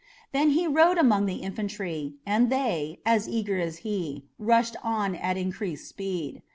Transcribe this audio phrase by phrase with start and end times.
[0.31, 5.37] Then he rode among the infantry, and they, as eager as he, rushed on at
[5.37, 6.41] increased speed.